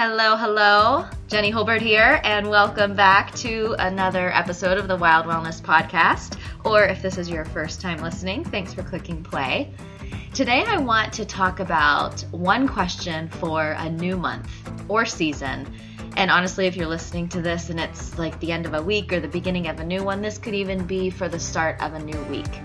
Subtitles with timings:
[0.00, 1.06] Hello, hello.
[1.26, 6.38] Jenny Holbert here, and welcome back to another episode of the Wild Wellness Podcast.
[6.64, 9.72] Or if this is your first time listening, thanks for clicking play.
[10.32, 14.48] Today, I want to talk about one question for a new month
[14.86, 15.66] or season.
[16.16, 19.12] And honestly, if you're listening to this and it's like the end of a week
[19.12, 21.94] or the beginning of a new one, this could even be for the start of
[21.94, 22.60] a new week.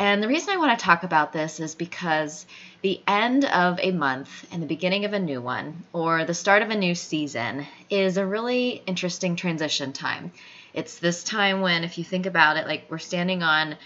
[0.00, 2.46] And the reason I want to talk about this is because
[2.80, 6.62] the end of a month and the beginning of a new one, or the start
[6.62, 10.32] of a new season, is a really interesting transition time.
[10.72, 13.76] It's this time when, if you think about it, like we're standing on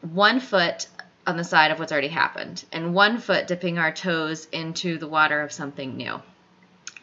[0.00, 0.88] one foot
[1.24, 5.06] on the side of what's already happened, and one foot dipping our toes into the
[5.06, 6.20] water of something new.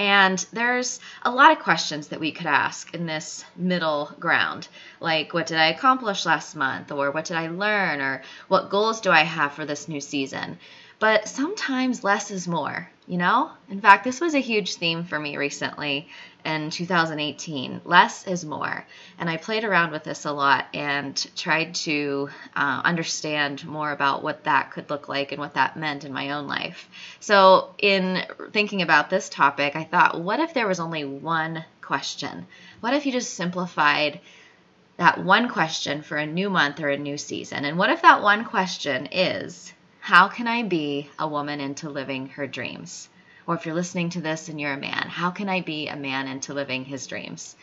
[0.01, 4.67] And there's a lot of questions that we could ask in this middle ground,
[4.99, 9.01] like what did I accomplish last month, or what did I learn, or what goals
[9.01, 10.57] do I have for this new season?
[10.97, 13.51] But sometimes less is more, you know?
[13.69, 16.07] In fact, this was a huge theme for me recently
[16.45, 17.81] in 2018.
[17.83, 18.87] Less is more.
[19.19, 24.23] And I played around with this a lot and tried to uh, understand more about
[24.23, 26.89] what that could look like and what that meant in my own life.
[27.19, 28.23] So, in
[28.53, 32.47] thinking about this topic, I thought, what if there was only one question?
[32.79, 34.21] What if you just simplified?
[34.95, 37.65] That one question for a new month or a new season.
[37.65, 42.29] And what if that one question is, how can I be a woman into living
[42.29, 43.07] her dreams?
[43.45, 45.95] Or if you're listening to this and you're a man, how can I be a
[45.95, 47.55] man into living his dreams?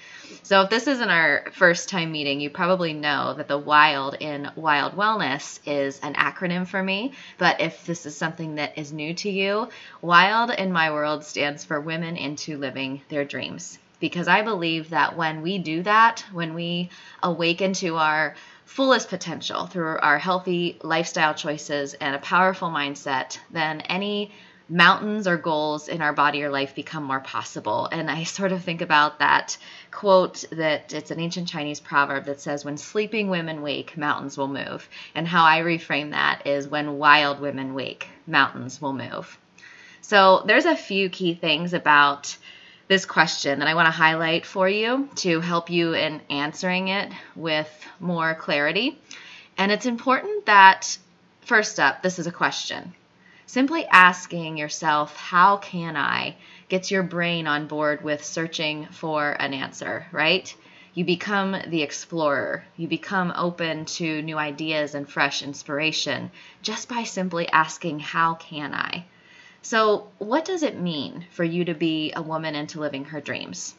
[0.44, 4.52] So, if this isn't our first time meeting, you probably know that the WILD in
[4.54, 7.12] Wild Wellness is an acronym for me.
[7.38, 9.68] But if this is something that is new to you,
[10.00, 13.80] WILD in my world stands for Women into Living Their Dreams.
[14.00, 16.90] Because I believe that when we do that, when we
[17.22, 23.80] awaken to our fullest potential through our healthy lifestyle choices and a powerful mindset, then
[23.82, 24.30] any
[24.68, 27.88] mountains or goals in our body or life become more possible.
[27.90, 29.56] And I sort of think about that
[29.90, 34.48] quote that it's an ancient Chinese proverb that says, When sleeping women wake, mountains will
[34.48, 34.88] move.
[35.14, 39.38] And how I reframe that is, When wild women wake, mountains will move.
[40.02, 42.36] So there's a few key things about
[42.88, 47.12] this question that I want to highlight for you to help you in answering it
[47.36, 48.98] with more clarity.
[49.58, 50.96] And it's important that,
[51.42, 52.94] first up, this is a question.
[53.46, 56.36] Simply asking yourself, How can I?
[56.68, 60.54] gets your brain on board with searching for an answer, right?
[60.94, 62.64] You become the explorer.
[62.76, 66.30] You become open to new ideas and fresh inspiration
[66.62, 69.04] just by simply asking, How can I?
[69.62, 73.74] So, what does it mean for you to be a woman into living her dreams?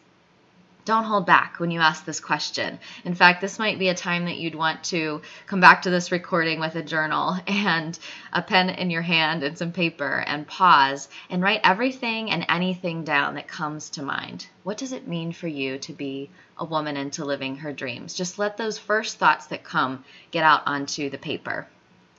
[0.90, 2.80] Don't hold back when you ask this question.
[3.06, 6.12] In fact, this might be a time that you'd want to come back to this
[6.12, 8.00] recording with a journal and
[8.34, 13.04] a pen in your hand and some paper and pause and write everything and anything
[13.04, 14.48] down that comes to mind.
[14.64, 18.16] What does it mean for you to be a woman into living her dreams?
[18.16, 21.68] Just let those first thoughts that come get out onto the paper.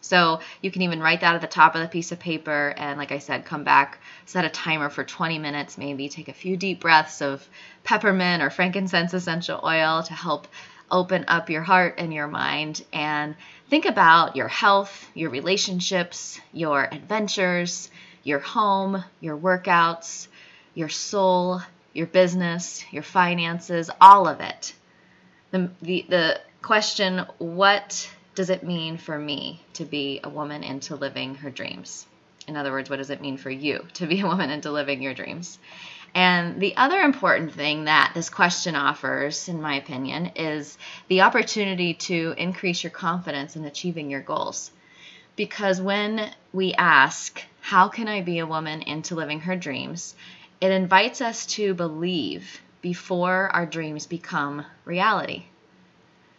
[0.01, 2.99] So you can even write that at the top of the piece of paper and,
[2.99, 6.57] like I said, come back, set a timer for 20 minutes, maybe take a few
[6.57, 7.47] deep breaths of
[7.85, 10.49] peppermint or frankincense essential oil to help
[10.91, 13.37] open up your heart and your mind and
[13.69, 17.91] think about your health, your relationships, your adventures,
[18.25, 20.27] your home, your workouts,
[20.75, 21.61] your soul,
[21.93, 24.75] your business, your finances, all of it.
[25.51, 30.97] The, the, the question, what does it mean for me to be a woman into
[30.97, 32.07] living her dreams?
[32.49, 35.03] In other words, what does it mean for you to be a woman into living
[35.03, 35.59] your dreams?
[36.15, 40.77] And the other important thing that this question offers, in my opinion, is
[41.09, 44.73] the opportunity to increase your confidence in achieving your goals.
[45.37, 50.15] Because when we ask, How can I be a woman into living her dreams?
[50.61, 55.45] it invites us to believe before our dreams become reality.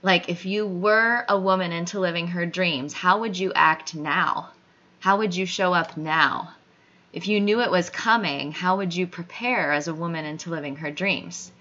[0.03, 4.49] Like, if you were a woman into living her dreams, how would you act now?
[4.99, 6.53] How would you show up now?
[7.13, 10.77] If you knew it was coming, how would you prepare as a woman into living
[10.77, 11.51] her dreams?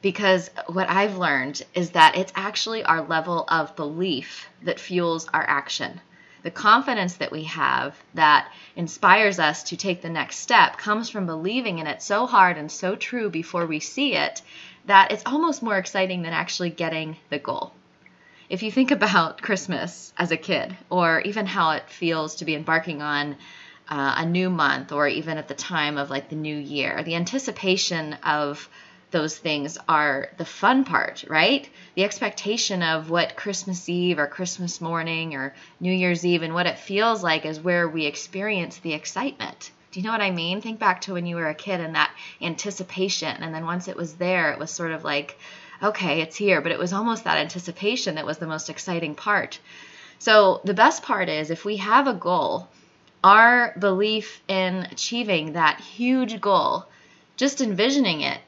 [0.00, 5.44] Because what I've learned is that it's actually our level of belief that fuels our
[5.46, 6.00] action.
[6.46, 11.26] The confidence that we have that inspires us to take the next step comes from
[11.26, 14.42] believing in it so hard and so true before we see it
[14.84, 17.72] that it's almost more exciting than actually getting the goal.
[18.48, 22.54] If you think about Christmas as a kid, or even how it feels to be
[22.54, 23.32] embarking on
[23.88, 27.16] uh, a new month, or even at the time of like the new year, the
[27.16, 28.68] anticipation of
[29.10, 31.68] those things are the fun part, right?
[31.94, 36.66] The expectation of what Christmas Eve or Christmas morning or New Year's Eve and what
[36.66, 39.70] it feels like is where we experience the excitement.
[39.92, 40.60] Do you know what I mean?
[40.60, 43.42] Think back to when you were a kid and that anticipation.
[43.42, 45.38] And then once it was there, it was sort of like,
[45.82, 46.60] okay, it's here.
[46.60, 49.58] But it was almost that anticipation that was the most exciting part.
[50.18, 52.68] So the best part is if we have a goal,
[53.22, 56.86] our belief in achieving that huge goal,
[57.36, 58.40] just envisioning it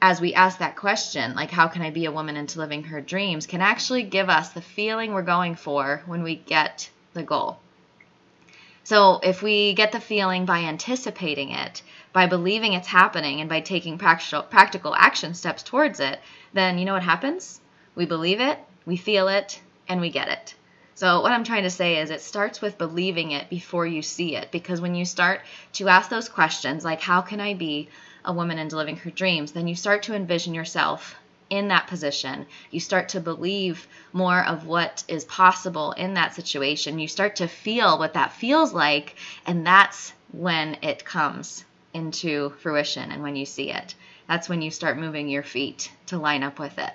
[0.00, 3.00] as we ask that question, like, how can I be a woman into living her
[3.00, 7.58] dreams, can actually give us the feeling we're going for when we get the goal.
[8.84, 11.82] So, if we get the feeling by anticipating it,
[12.12, 16.20] by believing it's happening, and by taking practical, practical action steps towards it,
[16.52, 17.60] then you know what happens?
[17.94, 20.54] We believe it, we feel it, and we get it.
[20.94, 24.36] So, what I'm trying to say is it starts with believing it before you see
[24.36, 24.50] it.
[24.50, 25.40] Because when you start
[25.74, 27.88] to ask those questions, like, how can I be
[28.26, 31.16] a woman into living her dreams, then you start to envision yourself
[31.48, 32.46] in that position.
[32.70, 36.98] You start to believe more of what is possible in that situation.
[36.98, 39.14] You start to feel what that feels like,
[39.46, 41.64] and that's when it comes
[41.94, 43.94] into fruition and when you see it.
[44.28, 46.92] That's when you start moving your feet to line up with it.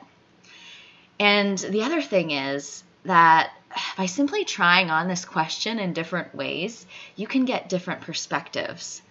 [1.19, 3.51] And the other thing is that
[3.97, 6.85] by simply trying on this question in different ways,
[7.15, 9.01] you can get different perspectives.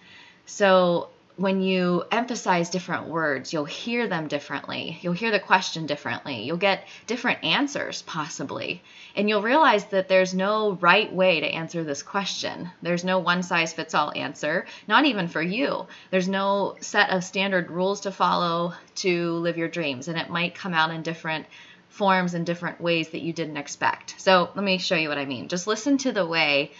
[0.45, 1.09] So,
[1.41, 4.99] when you emphasize different words, you'll hear them differently.
[5.01, 6.43] You'll hear the question differently.
[6.43, 8.83] You'll get different answers, possibly.
[9.15, 12.69] And you'll realize that there's no right way to answer this question.
[12.81, 15.87] There's no one size fits all answer, not even for you.
[16.11, 20.07] There's no set of standard rules to follow to live your dreams.
[20.07, 21.47] And it might come out in different
[21.89, 24.15] forms and different ways that you didn't expect.
[24.17, 25.47] So let me show you what I mean.
[25.47, 26.71] Just listen to the way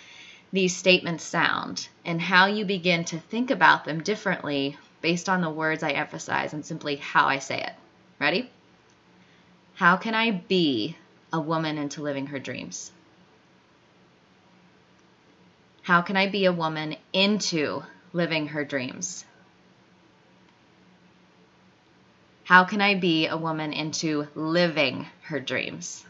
[0.51, 5.50] these statements sound and how you begin to think about them differently based on the
[5.50, 7.74] words I emphasize and simply how I say it.
[8.19, 8.50] Ready?
[9.75, 10.98] How can I be
[11.33, 12.92] a woman into living her dreams?
[15.83, 17.83] How can I be a woman into
[18.13, 19.25] living her dreams?
[22.44, 26.06] How can I be a woman into living her dreams?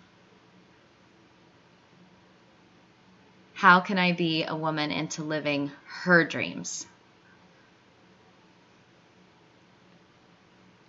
[3.62, 6.88] How can I be a woman into living her dreams?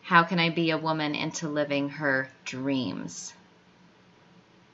[0.00, 3.34] How can I be a woman into living her dreams?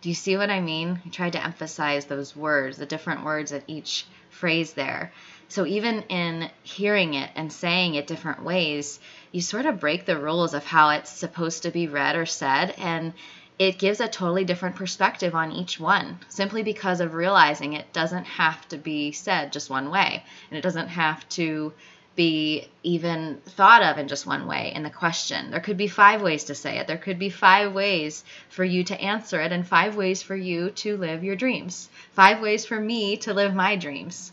[0.00, 1.02] Do you see what I mean?
[1.04, 5.12] I tried to emphasize those words, the different words at each phrase there.
[5.48, 9.00] So even in hearing it and saying it different ways,
[9.32, 12.76] you sort of break the rules of how it's supposed to be read or said,
[12.78, 13.12] and
[13.58, 18.24] it gives a totally different perspective on each one simply because of realizing it doesn't
[18.24, 21.72] have to be said just one way and it doesn't have to
[22.14, 25.52] be even thought of in just one way in the question.
[25.52, 26.88] There could be five ways to say it.
[26.88, 30.70] There could be five ways for you to answer it and five ways for you
[30.70, 31.88] to live your dreams.
[32.14, 34.32] Five ways for me to live my dreams.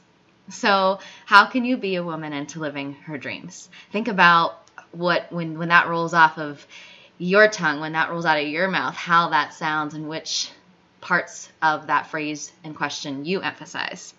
[0.49, 3.69] So, how can you be a woman into living her dreams?
[3.91, 6.65] Think about what when when that rolls off of
[7.17, 10.49] your tongue when that rolls out of your mouth, how that sounds and which
[11.01, 14.13] parts of that phrase in question you emphasize.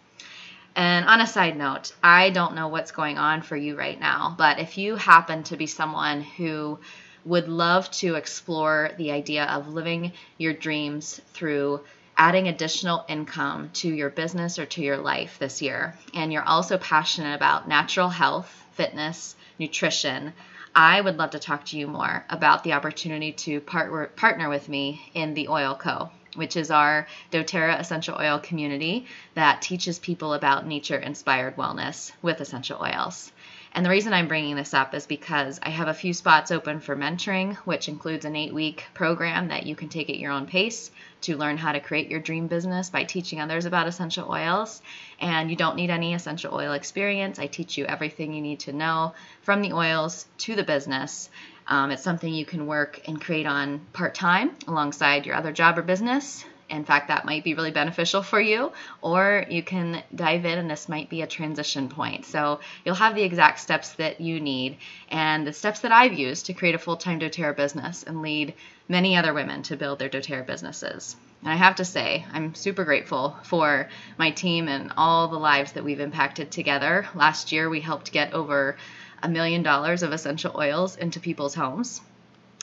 [0.74, 4.34] And on a side note, I don't know what's going on for you right now,
[4.36, 6.78] but if you happen to be someone who
[7.24, 11.80] would love to explore the idea of living your dreams through
[12.16, 16.78] adding additional income to your business or to your life this year, and you're also
[16.78, 20.32] passionate about natural health, fitness, nutrition,
[20.74, 24.68] I would love to talk to you more about the opportunity to part- partner with
[24.68, 30.34] me in the Oil Co., which is our doTERRA essential oil community that teaches people
[30.34, 33.32] about nature inspired wellness with essential oils.
[33.76, 36.80] And the reason I'm bringing this up is because I have a few spots open
[36.80, 40.46] for mentoring, which includes an eight week program that you can take at your own
[40.46, 40.90] pace
[41.20, 44.80] to learn how to create your dream business by teaching others about essential oils.
[45.20, 47.38] And you don't need any essential oil experience.
[47.38, 51.28] I teach you everything you need to know from the oils to the business.
[51.68, 55.76] Um, it's something you can work and create on part time alongside your other job
[55.76, 60.44] or business in fact, that might be really beneficial for you, or you can dive
[60.44, 62.24] in and this might be a transition point.
[62.24, 66.46] So you'll have the exact steps that you need and the steps that I've used
[66.46, 68.54] to create a full time doTERRA business and lead
[68.88, 71.16] many other women to build their doTERRA businesses.
[71.42, 75.72] And I have to say, I'm super grateful for my team and all the lives
[75.72, 77.06] that we've impacted together.
[77.14, 78.76] Last year, we helped get over
[79.22, 82.00] a million dollars of essential oils into people's homes.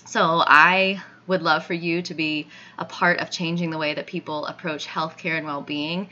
[0.05, 4.07] So I would love for you to be a part of changing the way that
[4.07, 6.09] people approach healthcare and well being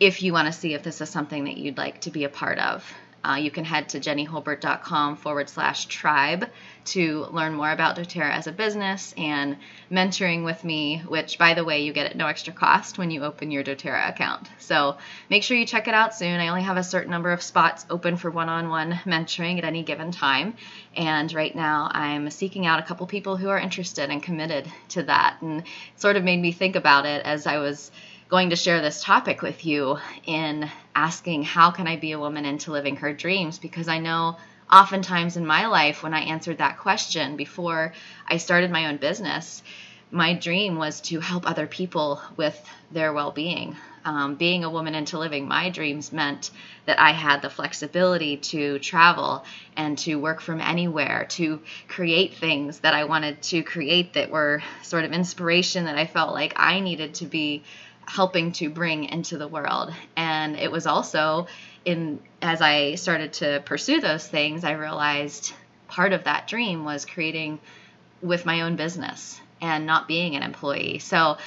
[0.00, 2.28] if you want to see if this is something that you'd like to be a
[2.28, 2.84] part of.
[3.22, 6.48] Uh, you can head to jennyholbert.com forward slash tribe
[6.86, 9.56] to learn more about doTERRA as a business and
[9.90, 13.22] mentoring with me, which, by the way, you get at no extra cost when you
[13.22, 14.48] open your doTERRA account.
[14.58, 14.96] So
[15.28, 16.40] make sure you check it out soon.
[16.40, 19.64] I only have a certain number of spots open for one on one mentoring at
[19.64, 20.54] any given time.
[20.96, 25.02] And right now, I'm seeking out a couple people who are interested and committed to
[25.04, 25.36] that.
[25.42, 25.64] And
[25.96, 27.90] sort of made me think about it as I was
[28.30, 32.44] going to share this topic with you in asking how can I be a woman
[32.44, 34.36] into living her dreams because I know
[34.70, 37.92] oftentimes in my life when I answered that question before
[38.28, 39.64] I started my own business,
[40.12, 42.56] my dream was to help other people with
[42.92, 43.76] their well being.
[44.04, 46.52] Um, being a woman into living my dreams meant
[46.86, 49.44] that I had the flexibility to travel
[49.76, 54.62] and to work from anywhere, to create things that I wanted to create that were
[54.82, 57.62] sort of inspiration that I felt like I needed to be
[58.14, 59.94] helping to bring into the world.
[60.16, 61.46] And it was also
[61.84, 65.52] in as I started to pursue those things, I realized
[65.86, 67.60] part of that dream was creating
[68.20, 70.98] with my own business and not being an employee.
[70.98, 71.38] So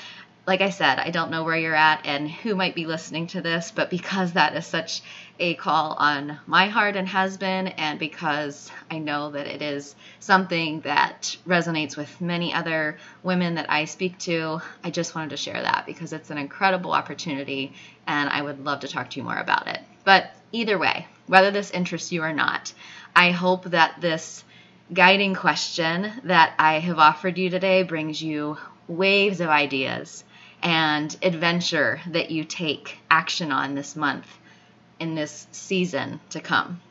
[0.46, 3.42] like I said, I don't know where you're at and who might be listening to
[3.42, 5.02] this, but because that is such
[5.40, 9.96] a call on my heart and has been, and because I know that it is
[10.20, 15.38] something that resonates with many other women that I speak to, I just wanted to
[15.38, 17.72] share that because it's an incredible opportunity
[18.06, 19.80] and I would love to talk to you more about it.
[20.04, 22.74] But either way, whether this interests you or not,
[23.16, 24.44] I hope that this
[24.94, 28.58] guiding question that I have offered you today brings you
[28.90, 30.26] waves of ideas
[30.64, 34.26] and adventure that you take action on this month
[35.00, 36.82] in this season to come.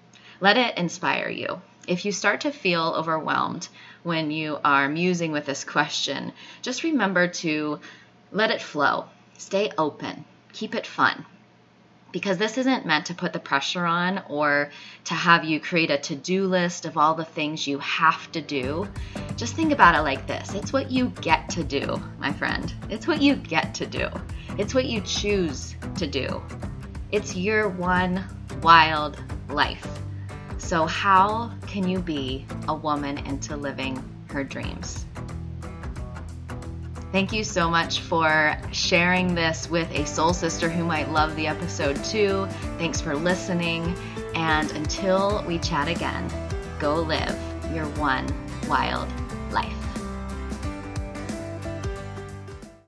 [0.41, 1.61] Let it inspire you.
[1.88, 3.69] If you start to feel overwhelmed
[4.02, 7.81] when you are musing with this question, just remember to
[8.31, 9.07] let it flow.
[9.38, 10.25] Stay open.
[10.52, 11.25] Keep it fun
[12.12, 14.71] because this isn't meant to put the pressure on or
[15.04, 18.40] to have you create a to do list of all the things you have to
[18.40, 18.87] do.
[19.37, 22.73] Just think about it like this it's what you get to do, my friend.
[22.90, 24.09] It's what you get to do,
[24.59, 26.42] it's what you choose to do.
[27.11, 28.25] It's your one
[28.62, 29.87] wild life.
[30.59, 35.04] So, how can you be a woman into living her dreams?
[37.12, 41.47] Thank you so much for sharing this with a soul sister who might love the
[41.47, 42.47] episode too.
[42.78, 43.95] Thanks for listening.
[44.35, 46.33] And until we chat again,
[46.78, 47.38] go live
[47.75, 48.26] your one
[48.66, 49.09] wild.